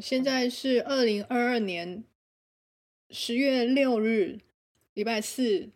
[0.00, 2.04] 现在是二零二二年
[3.10, 4.38] 十月六日，
[4.94, 5.70] 礼拜四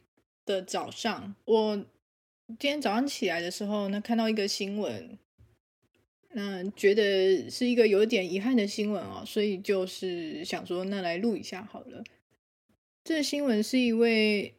[0.45, 1.35] 的早上。
[1.45, 1.77] 我
[2.47, 5.19] 今天早上起来的时候，那看到一个新闻，
[6.31, 12.05] 嗯，觉得是一个有点遗憾的新闻哦，所以就是想说，那来录一下好了。
[13.05, 14.55] 这个新闻是一位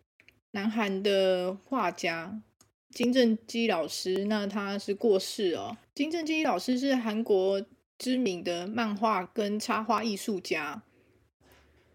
[0.52, 2.42] 南韩的画家
[2.90, 5.78] 金正基老师，那他是过世哦。
[5.94, 7.64] 金正基老师是韩国。
[7.98, 10.84] 知名的漫画跟插画艺术家，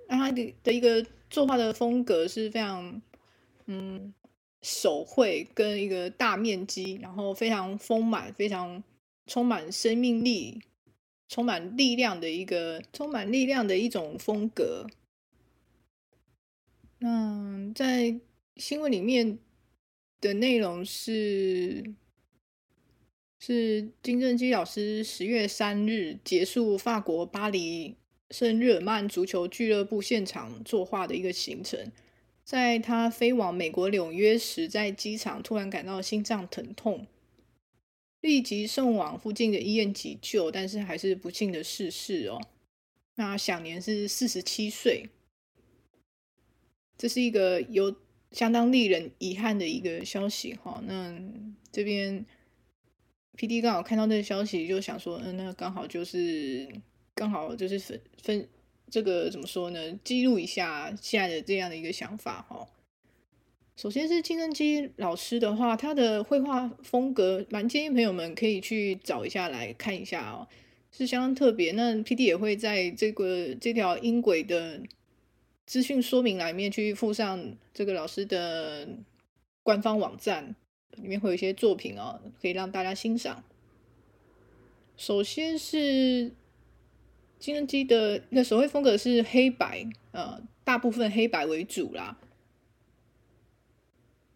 [0.08, 3.02] 那他的的一个作画的风格是非常，
[3.66, 4.14] 嗯，
[4.62, 8.82] 手绘跟一个大面积，然后非常丰满、非常
[9.26, 10.62] 充满生命力、
[11.28, 14.86] 充满力量的一个充满力量的一种风格。
[16.98, 18.18] 那在
[18.56, 19.38] 新闻里面
[20.20, 21.94] 的内容是。
[23.40, 27.94] 是金正基老师十月三日结束法国巴黎
[28.30, 31.92] 圣日耳曼足球俱乐部现场作画的一个行程。
[32.44, 37.06] 在他飞往美国纽约时，在机场突然感到心脏疼痛，
[38.20, 42.40] 立即送往附近的医院急救，但是还是不幸的逝世哦。
[43.14, 45.08] 那享年是四十七岁。
[46.96, 47.94] 这是一个有
[48.32, 50.82] 相当令人遗憾的一个消息哈。
[50.84, 51.16] 那
[51.70, 52.26] 这边。
[53.38, 53.60] P.D.
[53.62, 56.68] 刚好看到这个消息，就想说，嗯，那刚好就是
[57.14, 58.48] 刚好就是分分
[58.90, 59.92] 这个怎么说呢？
[60.02, 62.66] 记录一下现在的这样的一个想法哈。
[63.76, 70.48] 首先是金正基老师的话，他的绘画风格蛮建议朋友们可以去找一下来看一下哦，
[70.90, 71.70] 是相当特别。
[71.70, 72.24] 那 P.D.
[72.24, 74.82] 也会在这个这条音轨的
[75.64, 78.88] 资讯说明栏里面去附上这个老师的
[79.62, 80.56] 官方网站。
[80.96, 83.44] 里面会有一些作品哦，可以让大家欣赏。
[84.96, 86.32] 首先是
[87.38, 92.18] 金正基的那手绘风格是黑白，呃，大部分黑白为主啦。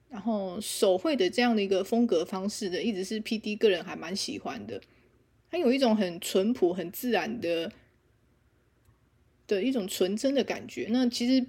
[0.09, 4.81] 然后手绘的这样的一个风格方式的，一直是 PD 个人还蛮喜欢的。
[5.51, 7.73] 它有一种很淳朴、很自然的
[9.47, 10.89] 的一种纯真的感觉。
[10.91, 11.47] 那其实。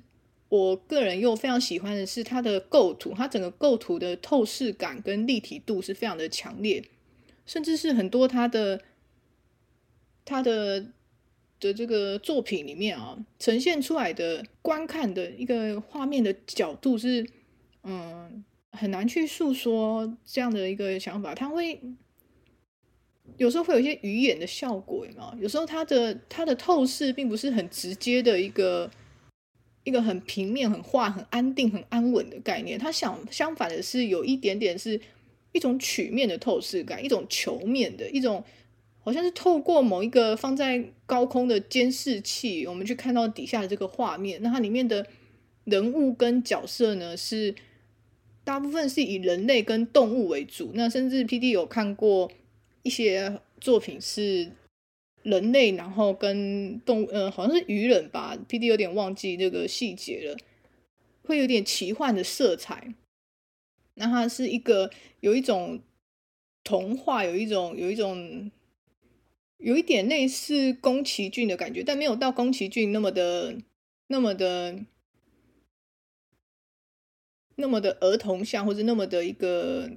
[0.53, 6.83] 我个人又非常喜欢的是它的构图，它整个构图的透视感跟立体度是非常的强烈，
[7.43, 8.79] 甚至是很多他的
[10.23, 10.79] 他的
[11.59, 17.27] 的这个作品里面啊，呈现出来的观看的一个画面的角度是，
[17.81, 18.43] 嗯，
[18.73, 21.33] 很难去诉说这样的一个想法。
[21.33, 21.81] 它会
[23.37, 28.91] 有时候会有一些鱼眼的效果嘛，有时候它的它的透视并不是很直接的一个。
[29.83, 34.99] 一个很平面、很画、很安定、很安稳的概念，它相相反的是有一点点是
[35.51, 38.43] 一种曲面的透视感，一种球面的一种，
[39.01, 44.41] 好像是透过某一个放在高空的监视器，我们去看到底下的这个画面。
[44.41, 45.05] 那它里面的
[45.65, 47.53] 人物跟角色呢，是
[48.43, 50.71] 大部分是以人类跟动物为主。
[50.73, 52.31] 那甚至 PD 有看过
[52.83, 54.51] 一些作品是。
[55.23, 60.37] 人类，然后跟动物，呃，好像是鱼人吧，PD 有点忘记这个细节了，
[61.23, 62.93] 会有点奇幻的色彩。
[63.95, 64.91] 那它是一个
[65.21, 65.79] 有一种
[66.63, 68.51] 童话，有一种有一种
[69.59, 73.55] 有一点类似宫崎骏的感觉，但没有到宫崎骏那么的
[74.07, 74.79] 那么的
[77.55, 79.89] 那么的儿童像，或者那么的一个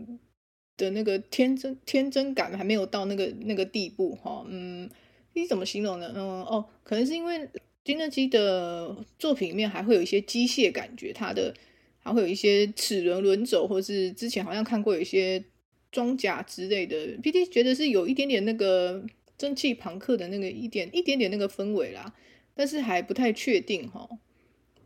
[0.76, 4.88] 的那个天真天真感，还没有到那个那个地步哈，嗯。
[5.36, 6.10] 你怎么形容呢？
[6.16, 7.46] 嗯哦，可能是因为
[7.84, 11.54] 金正基的作品里面还会有一些机械感觉，它的
[11.98, 15.44] 还会有一些齿轮轮轴，或是之前好像看过有一些
[15.92, 17.18] 装甲之类的。
[17.22, 19.04] P T 觉得是有一点点那个
[19.36, 22.14] 蒸汽朋克的那个一点一点点那个氛围啦，
[22.54, 24.08] 但是还不太确定哈，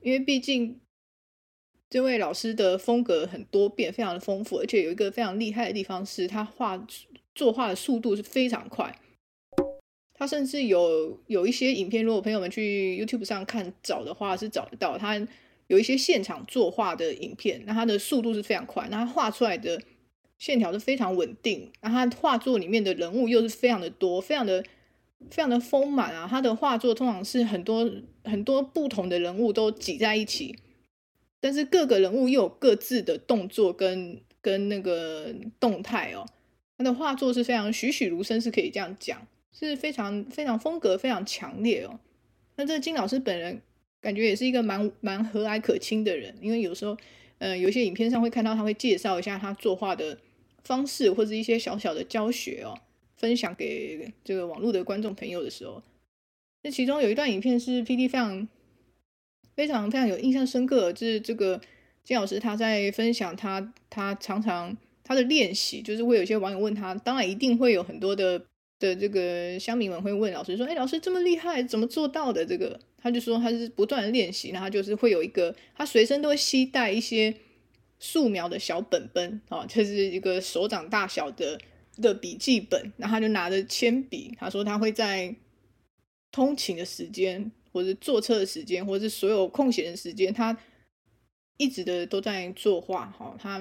[0.02, 0.80] 因为毕竟
[1.88, 6.84] 这位老师的风格很多变，非常的丰富，而且有一个非常厉害的地方是他画
[7.36, 8.99] 作画的速度是非常快。
[10.20, 14.98] 他甚至有有一些影片，如果朋友们去 YouTube 上看找的话，是找得到。
[14.98, 15.18] 他
[15.68, 19.80] 有一些现场作画的影片，那他的速度是非常快，那他画出来的
[20.36, 21.72] 线条是非常稳定。
[21.80, 24.62] 那他画作里面的人物又是非常的多，非常的
[25.30, 26.28] 非常的丰满啊。
[26.28, 27.90] 他的画作通常是很多
[28.24, 30.54] 很多不同的人物都挤在一起，
[31.40, 36.26] 但是各个人物又有各自的动作跟跟那个动态哦。
[36.76, 39.26] 他的画作是非常栩栩如生，是可以这样讲。
[39.52, 41.98] 是非常非常风格非常强烈哦。
[42.56, 43.62] 那这个金老师本人
[44.00, 46.96] 感觉也是一个蛮蛮和蔼可亲的人，因为有时候，
[47.38, 50.18] 呃，有些影片上会看到他会介绍一下他作画的
[50.64, 52.78] 方式或者一些小小的教学哦，
[53.16, 55.82] 分享给这个网络的观众朋友的时候，
[56.62, 58.48] 那其中有一段影片是 PD 非常
[59.54, 61.60] 非常非常有印象深刻，就是这个
[62.04, 68.46] 金老师他在分享他他常常他的练习，就是会有些网友问他，当然一定会有很多的
[68.80, 77.32] 的这个乡民们会问老师说：“哎，老师这么厉害，怎么做到的？”这个他就说他是不断练习，然后就是会有一个他随身都会携带一些
[78.00, 81.60] 素描的小本本啊，就是一个手掌大小的
[81.98, 85.36] 的笔记本，然后他就拿着铅笔，他说他会在。
[86.32, 90.56] 通勤的时间，或者坐车的时间，或者是所有空闲的时间，他
[91.56, 93.06] 一直的都在作画。
[93.06, 93.60] 哈，他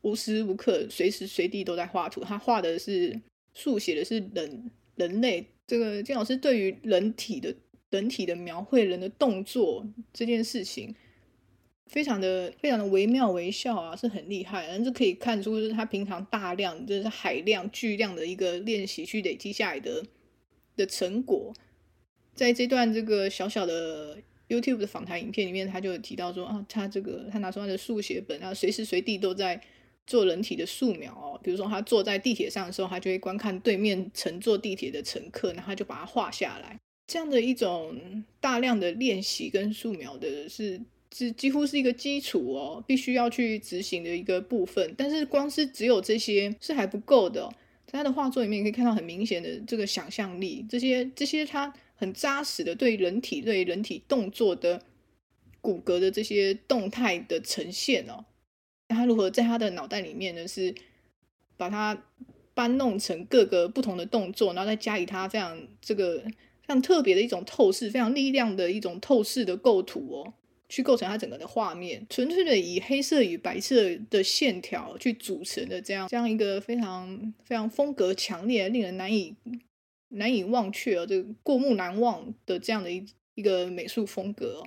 [0.00, 2.24] 无时无刻、随时随地都在画图。
[2.24, 3.20] 他画的是
[3.56, 5.46] 速写的是人人类。
[5.66, 7.52] 这个金老师对于人体的
[7.90, 10.94] 人体的描绘、人的动作这件事情，
[11.86, 14.68] 非常的非常的惟妙惟肖啊，是很厉害。
[14.68, 20.04] 然后就可以看出，就是他平常大量，就是海量、巨量的一个练习去累积下来的
[20.76, 21.52] 的成果。
[22.34, 24.18] 在这段这个小小的
[24.48, 29.60] YouTube 的访谈影片里面，他就提到说啊，他这个他拿出他的速写本，然后随时随地都在
[30.06, 31.40] 做人体的素描哦。
[31.42, 36.78] 比如说他坐在地铁上的时候，他就会观看对面乘坐地铁的乘客，然后他就把它画下来。
[37.06, 40.80] 这样的一种大量的练习跟素描的是，
[41.14, 44.94] 是几乎是一个基础哦，必须要去执行的一个部分。
[44.96, 47.48] 但是光是只有这些是还不够的，
[47.86, 51.72] 在他的画作里面可以看到很明显的这个想象力，这些这些他。
[51.98, 54.82] 很扎实的对人体、对人体动作的
[55.62, 58.26] 骨骼的这些动态的呈现哦，
[59.06, 60.46] 如何在他的脑袋里面呢？
[60.46, 60.74] 是
[61.56, 62.04] 把它
[62.52, 70.34] 搬弄成各个不同的动作，然后再加以他非常这个非常特别的一种透视、非常力量的一种透视的构图哦，
[70.68, 79.34] 去构成他整个的画面，纯粹的以黑色与白色的线条去组成的这样这样一个非常非常风格强烈、令人难以。
[80.10, 83.04] 难以忘却哦，这个过目难忘的这样的一
[83.34, 84.62] 一个美术风格，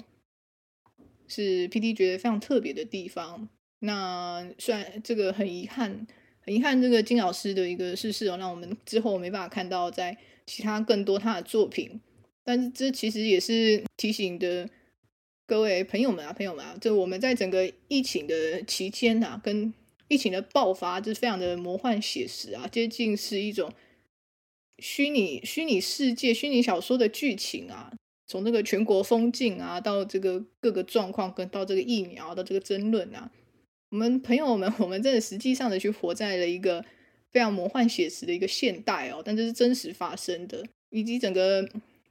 [1.30, 3.48] 是 PD 觉得非常特别的地方。
[3.80, 6.06] 那虽然这个很遗憾，
[6.42, 12.00] 很遗憾这个金老师的一个逝世哦，让我们之后没办法看到在其他更多他的作品。
[12.44, 14.70] 但是这其实也是提醒的
[15.46, 19.74] 各位朋友们啊，朋友们啊，就我们在整个疫情的期间啊，跟
[20.08, 23.72] 疫情的爆发，就是非常的魔幻写实啊，接近是一种。
[24.82, 27.92] 虚拟虚拟世界、虚拟小说的剧情啊，
[28.26, 33.30] 从这个全国封禁啊，到这个各个状况，跟到这个疫苗，的这个争论啊，
[33.90, 36.84] 我们朋友们，我们真的实际上的去活在了一个
[37.32, 41.68] 非常魔幻写实的一个现代哦，但这是真实发生的，以及整个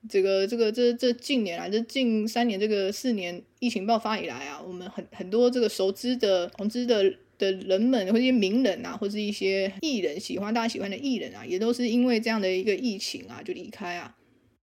[0.09, 7.15] 这个这个这这近年来，这近三年这个四年疫情爆发以来啊，我们很很多这个熟知的、同知的。
[7.39, 14.17] 的人们，或者一些名人啊，或是一些艺人，喜欢大家喜欢的艺人啊，也都是因为这样的一个疫情啊，就离开啊。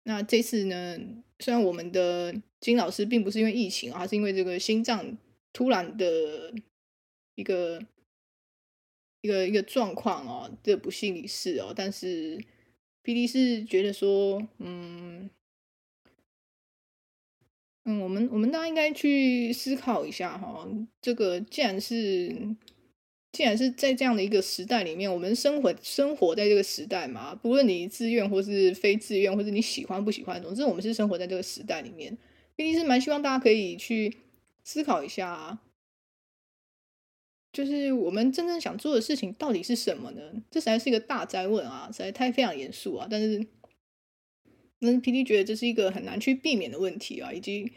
[0.04, 0.96] 那这次呢，
[1.40, 5.19] 虽然我们的金老师并不是因为疫情啊，是因为这个心脏
[5.52, 6.54] 突然的
[7.34, 7.82] 一个
[9.20, 12.43] 一个一个状况哦，这不幸离世哦，但是
[13.02, 15.31] PD 是觉得说，嗯。
[17.84, 20.69] 嗯，我们我们大家应该去思考一下哈，
[21.00, 22.56] 这个既然是
[23.32, 32.16] 既然是在这样的一个时代里面，我们生活生活在这个时代嘛，不论你自愿或是非自愿，或者你喜欢不喜欢，总之我们是生活在这个时代里面，
[32.54, 34.16] 毕竟是蛮希望大家可以去
[34.62, 35.59] 思考一下，
[37.52, 40.21] 就是我们真正想做的事情到底是什么呢？
[40.50, 43.47] 这实在是一个大哉问啊，实在太非常严肃啊，但是。
[44.85, 47.71] 那 PD 觉得这是一个很难去避免的问题啊，以及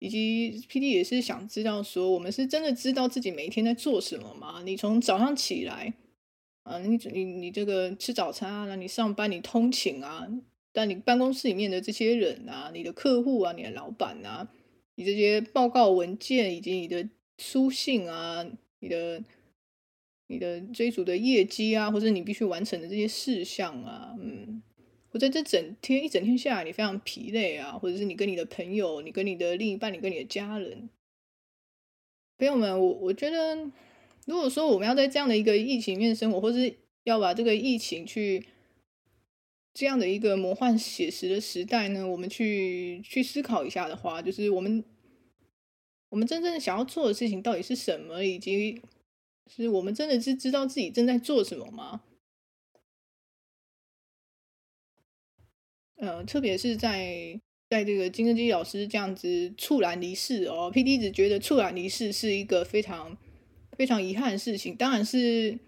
[0.00, 4.60] 以及 PD 也是想知道说，我们是真的知道自己每一天在做什么吗？
[4.64, 5.94] 你从早上起来，
[6.64, 10.26] 啊，你你你这个吃早餐啊，那你上班你通勤啊，
[10.72, 14.48] 但你办公室里面的这些人啊，你的客户啊，你的老板啊，
[14.96, 17.08] 你这些报告文件以及你的
[17.38, 18.44] 书信啊，
[18.80, 19.22] 你的
[20.26, 24.62] 你的追逐的业绩啊，或者你必须完成的这些事项啊，嗯。
[25.12, 30.88] 或者这整天一整天下来，你非常疲累啊，或者是你跟你的朋友、你跟你的另一半、你跟你的家人，
[32.38, 33.56] 朋友们，我我觉得，
[34.26, 36.72] 如果说我们要在这样的一个疫情面生活，或是
[37.02, 38.46] 要把这个疫情去
[39.74, 44.84] 这样的一个魔幻写实的时代呢，我们去去思考一下的话，就是我们
[46.10, 48.82] 我们真正想要做的事情到底是什么，以及
[49.46, 52.02] 是我们真的是知道自己正在做什么吗？
[55.96, 63.16] 呃，特别是在在这个金正基老师这样子猝然离世哦，PD 只觉得猝然离世是一个非常
[63.76, 64.74] 非常遗憾的事情。
[64.74, 65.58] 当然是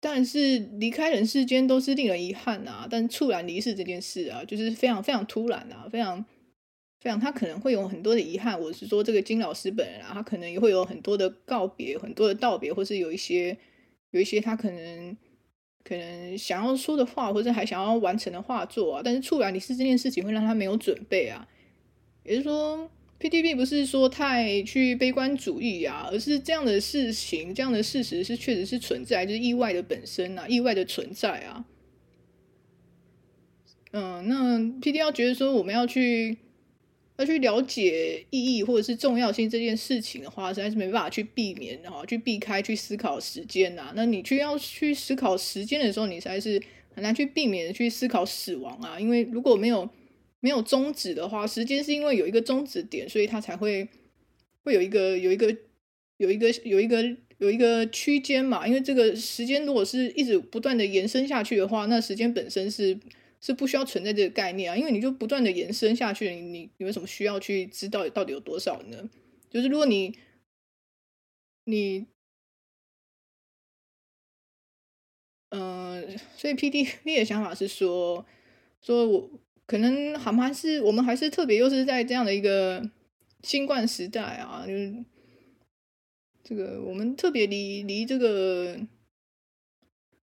[0.00, 6.26] 但是离开人世间都是令人遗憾啊，但猝然离世这件事啊，就是非常非常突然啊，非常
[7.04, 8.58] 这样，他可能会有很多的遗憾。
[8.58, 13.54] 我是说，这个金老师本人啊，他可能也会有很多的告别，很多的道别，或是有一些
[14.12, 15.14] 有一些他可能
[15.84, 19.02] 可能想要说的话，或者还想要完成的画作啊。
[19.04, 21.46] 但是猝然离世这件事情会让他没有准备啊，
[22.24, 22.90] 也就是说。
[23.20, 31.64] PD 并不是说太去悲观主义啊，而是这样的事情，这样的事实是确实是存在，就是意外的本身啊，意外的存在啊。
[33.92, 36.36] 嗯，那 PD 要觉得说我们要去
[37.16, 43.92] 要去了解意义或者是重要性这件事情的话，实在是没办法去避免哈，去避开去思考时间呐。
[43.94, 46.62] 那你去要去思考时间的时候，你实在是
[46.94, 49.88] 很难去避免去思考死亡啊，因为如果没有。
[50.40, 53.88] 没有终止的话，时间是因为有一个终止点，所以它才会
[54.62, 55.56] 会有一个有一个
[56.18, 57.02] 有一个有一个
[57.38, 58.68] 有一个区间嘛。
[58.68, 62.94] 因为这个时间如果是一直不断的延伸下去的话，那时间本身是
[63.44, 64.76] 是不需要存在这个概念啊。
[64.76, 69.10] 因为你就不断的延伸下去，你你有什么需要去知道到底有多少呢？
[69.50, 70.16] 就是如果你
[71.64, 72.06] 你
[75.50, 78.24] 嗯、所以 PD PD 的想法是说
[78.80, 79.30] 说我。
[79.66, 82.86] 可能还还是我们还是特别又是在这样的一个
[83.42, 85.02] 新冠时代啊，就是
[86.42, 88.78] 这个我们特别离离这个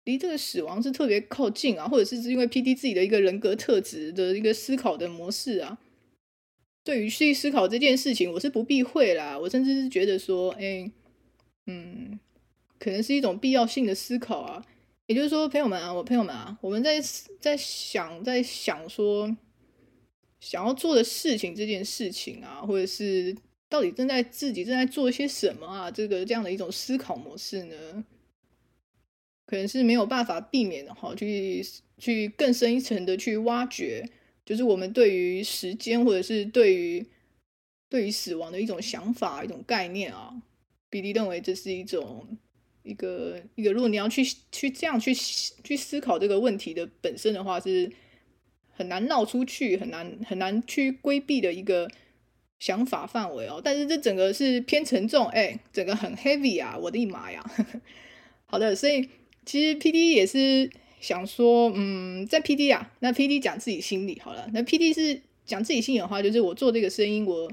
[0.05, 5.79] 离这个死亡是特别靠近啊，或者是因为 PD 自己的一个人格特质的一个思考的模式啊，
[6.85, 10.91] 对于去思考这件事情，我是不避讳啦，我甚至是觉得说，哎，
[11.67, 12.19] 嗯，
[12.79, 14.65] 可能是一种必要性的思考啊。
[15.07, 16.99] 也就是说，朋友们啊，我朋友们啊，我们在
[17.39, 19.37] 在想，在想说
[20.41, 23.37] 想要做的事情这件事情啊，或者是
[23.69, 28.05] 到底正在自己正在做一些什么啊，这个这样的一种思考模式呢，
[29.47, 31.65] 可能是没有办法避免的哈，去
[31.99, 34.09] 去更深一层的去挖掘，
[34.45, 37.07] 就是我们对于时间或者是对于
[37.89, 40.35] 对于死亡的一种想法、一种概念啊，
[40.91, 42.39] 比利认为这是一种。
[42.87, 44.23] 一个一个，如果你要去
[44.53, 47.91] 去这样去去思考这个问题的本身的话，是
[48.73, 51.91] 很难绕出去，很难很难去规避的一个
[52.59, 53.59] 想法范围哦。
[53.65, 56.77] 但是这整个是偏沉重，哎，整个很 heavy 啊！
[56.77, 57.43] 我的妈呀！
[58.45, 59.09] 好的，所以
[59.45, 60.71] 其实 PD 也是
[61.01, 64.49] 想说，嗯，在 PD 啊，那 PD 讲自己心里好了。
[64.53, 67.51] 那 PD 是讲自己心里的话，就是我做这个声音，我。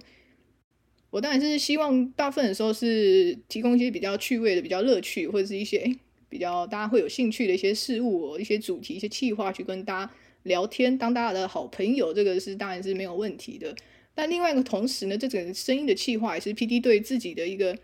[1.10, 5.94] 我当然是希望大部分的时候是提供一些比较趣味的、比较乐趣，或者是一些诶
[6.30, 13.76] 比较大家会有兴趣的一些事物、一些主题、一些企划去跟大家聊天，当大家的好朋友，这个是当然是没有问题的。
[14.16, 17.78] 但另外一个同时呢，这整个声音的企划也是 PD 对自己的一个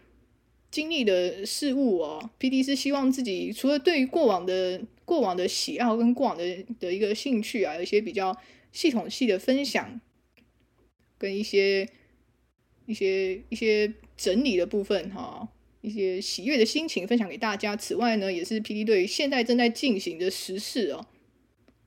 [0.78, 2.30] 经历的事物哦。
[2.40, 6.44] PD 是希望自己除了对于过往的过往的喜好跟过往的
[6.80, 8.36] 的一个兴趣啊，有一些比较
[8.72, 10.00] 系统性的分享，
[11.18, 11.88] 跟一些。
[12.90, 15.46] 一些一些整理的部分哈，
[15.82, 17.76] 一些喜悦的心情分享给大家。
[17.76, 21.06] 此外呢，也是 PD 对于现在正在进行的时事哦，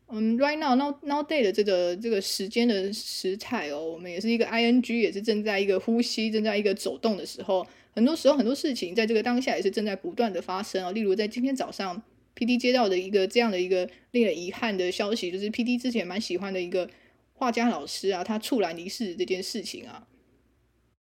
[0.09, 7.67] 嗯，right now now now day 的这个这个时间的时态哦，我们也是一个 ing，也是正在一个呼吸，正在一个走动的时候。
[7.93, 10.93] 很多时候很多事情在这个当下也是正在不断的发生啊。
[10.93, 12.03] 例如在今天早上
[12.37, 16.89] ，PD 接到的一个这样的一个令人遗憾的消息，就是 PD 之前蛮喜欢的一个
[17.33, 20.07] 画家老师啊，他猝然离世这件事情啊。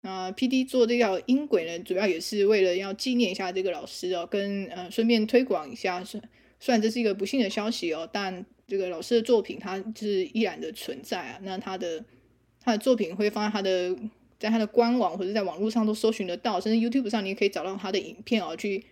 [0.01, 6.03] 那 PD 做这个音轨呢，主要也是为了要纪念一下这个老师哦，跟呃顺便推广一下。
[6.03, 6.22] 虽
[6.60, 11.39] 虽然这是一个不幸的消息哦，但这个老师的作品它是依然的存在啊。
[11.41, 12.06] 那他的
[12.62, 13.96] 他的作品会放在他的
[14.39, 18.84] 在他的官网或者在网络上都搜寻得到，甚至 YouTube 上你也可以找到他的影片哦，去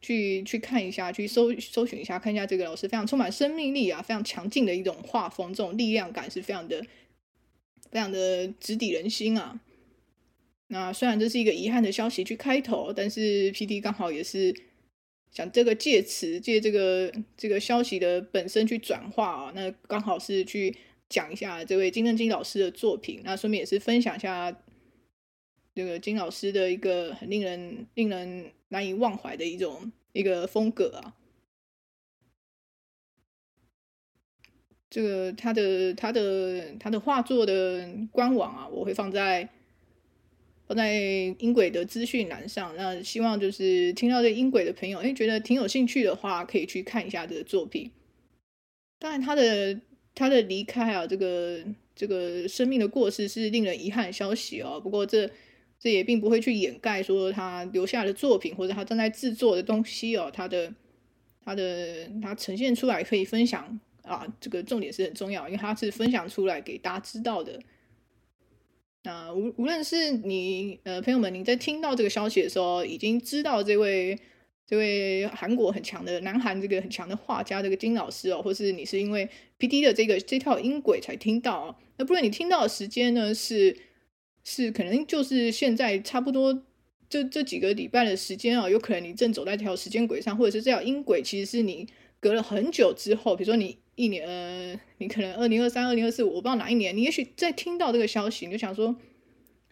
[0.00, 6.84] 去去看一下，去搜搜寻一下，看一下这个老师非常充满生命力啊，非常强劲的一种画风，这种力量感是非常的
[7.90, 9.60] 非常的直抵人心啊。
[10.68, 14.54] 那虽然这是一个遗憾的消息去开头，但是 PD 刚好也是
[15.30, 20.76] 想这个借词借这个这个消息的本身去转化啊，那刚好是去
[21.08, 24.50] 讲一下这位金正金老师的作品，那顺便也是分享一下
[25.76, 31.14] 这个金老师的一个很令人令人难以忘怀的一种一个风格啊。
[34.88, 39.50] 这个他的他的他的画作的官网啊，我会放在。
[40.68, 40.94] 放在
[41.38, 47.88] 音轨的资讯栏上，那希望就是听到这音轨的朋友，哎，觉得挺有兴趣的话，可以去看一下这个作品。
[48.98, 49.80] 当然，他的
[50.12, 51.62] 他的离开啊，这个
[51.94, 54.80] 这个生命的过世是令人遗憾的消息哦。
[54.80, 55.30] 不过这
[55.78, 60.72] 这也并不会去掩盖说他留下的作品或者他正在制作的东西哦，他的
[61.44, 67.60] 他的它呈现出来可以分享啊，这个重点是很重要，因为它是分享出来给大家知道的。
[69.04, 74.18] 那无无论是你呃朋友们，你在听到这个消息的时候，已经知道这位
[74.66, 79.28] 这位韩国很强的南韩这个很强的画家这个金老师哦，或是你是因为
[79.60, 83.76] PD 的这个这条音轨才听到哦，那不论你听到的时间呢是
[84.46, 86.62] 是可能就是现在差不多
[87.10, 91.86] 这这几个礼拜的时间啊，有可能你正走在这条时间轨上，或者是这条音轨其实是你
[92.20, 93.76] 隔了很久之后，比如说你。
[93.98, 98.94] 一年，呃，你可能二零二三、二零二四，我不知道哪一年，你也许在听到这个消息，你就想说，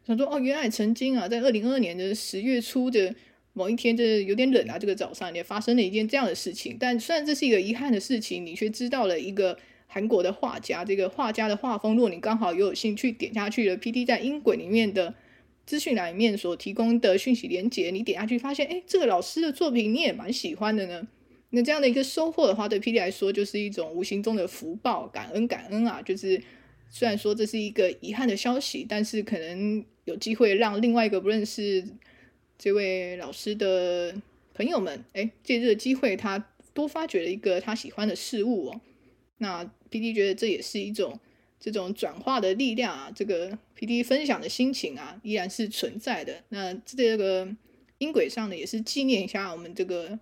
[0.06, 3.14] 想说，哦，原来曾经啊，在二零二二年的十月初的
[3.52, 6.74] 某一天，这有点冷啊，这个早上也发生了一件这样的事情。
[6.80, 15.14] 但虽然这是一个遗憾的事情，你却知道了一个韩国的画家，这个画家的画风，如果你刚好有兴趣点下去了，PD 在音轨里面的
[15.66, 21.06] 资讯栏里面所提供的讯息连结，你点下去发现，哎，这个老师的作品你也蛮喜欢的呢。
[21.50, 26.02] 那这样的一个收获的话，对 PD 来说就是一种无形中的福报，感恩感恩啊！
[26.02, 26.42] 就是
[26.90, 31.84] 虽然说这是一个遗憾的消息，但是可能有机会让另外一个不认识
[32.58, 34.12] 这位老师的
[34.52, 38.80] 朋友们，哎，借这个机会他多发掘了一个他喜欢的事物哦。
[39.44, 41.20] 那 PD 觉得这也是一种
[41.60, 46.42] 这种转化的力量啊，这个 PD 分享的心情啊，依然是存在的。
[46.48, 47.46] 那这个
[47.98, 50.18] 音轨上呢，也是纪念一下我们这个。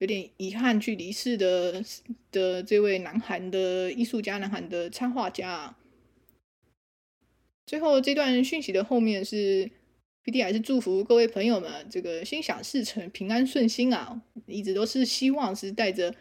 [0.00, 1.82] 有点遗憾去离世的
[2.30, 5.74] 的这位南韩的艺术家，南韩的插画家。
[7.66, 9.68] 最后这段讯息的后面是
[10.24, 14.22] PD 还是祝福各位朋友们这个心想事成、平安顺心啊！
[14.46, 16.14] 一直都是希望是带着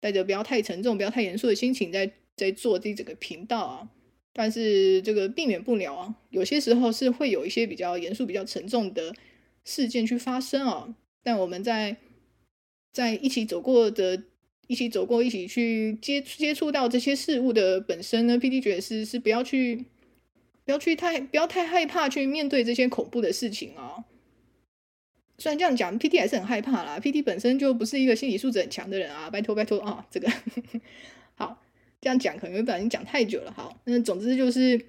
[0.00, 3.88] 带着不要太沉重、不要太严肃的心情在在做这整个频道啊。
[4.32, 9.12] 但是这个避免不了啊，有些时候是会有一些比较严肃、比较沉重的
[9.64, 10.94] 事件去发生啊。
[11.24, 11.96] 但我们在
[12.92, 14.22] 在一起走过的，
[14.68, 19.84] 一起走过，一起去接接触到这些事物的本身呢，PD 觉得是是不要去，
[20.64, 24.04] 不要去太不要太害怕去面对这些恐怖的事情哦。
[25.38, 26.18] 虽然这样讲，P.T.
[26.18, 27.00] 还是很害怕啦。
[27.00, 27.22] P.T.
[27.22, 30.30] 本身就不是一个心理素质很强的人啊，拜托拜托啊，这个
[31.36, 31.62] 好，
[32.00, 33.52] 这样讲可能会不小心讲太久了。
[33.52, 34.80] 好，那总之就是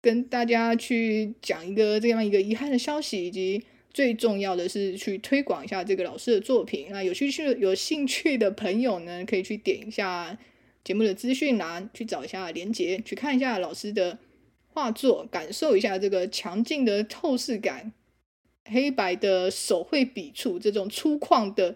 [0.00, 3.64] 跟大家去讲一个这样一个遗憾的消息，以及。
[3.92, 6.86] 最重要的是去推广一下这个老师的作品。
[6.90, 10.38] 那有兴趣有兴趣的朋友呢，可以去点一下
[10.84, 14.16] 节目的资讯栏，去找一下连接，去看一下老师的
[14.68, 17.92] 画作，感受一下这个强劲的透视感，
[18.64, 21.74] 黑白的手绘笔触，这种粗犷的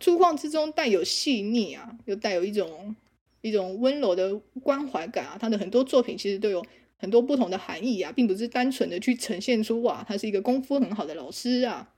[0.00, 2.94] 粗犷之中带有细腻啊，又带有一种
[3.40, 5.38] 一种温柔的关怀感啊。
[5.40, 6.64] 他的很多作品其实都有。
[6.96, 11.92] 很多不同的含义啊，并不是单纯的去呈现出哇，他是一个功夫很好的老师啊，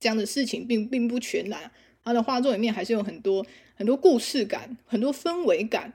[0.00, 1.70] 这样的事情并并不全然。
[2.02, 3.46] 他的画作里面还是有很多
[3.76, 5.92] 很多故事感，很多氛围感，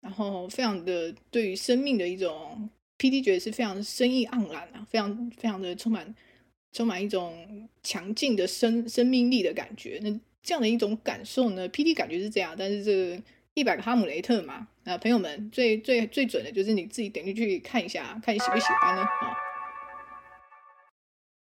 [0.00, 6.14] 然后非常的对于生命的一种，PD 觉得是非常生意盎然啊，非常非常的充满
[6.72, 9.98] 充满一种强劲的生生命力的感觉。
[10.02, 10.10] 那
[10.42, 13.22] 这样的一种感受呢，PD 感觉是这样，但是这个。
[13.54, 19.02] 一百个哈姆雷特嘛，啊朋友们最最最准的就是你自己点进去看一下，看你喜不喜欢呢？
[19.02, 19.47] 啊。